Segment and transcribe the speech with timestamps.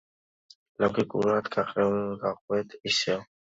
[0.83, 3.25] ლოგიკურად გავყვეთ ისევ.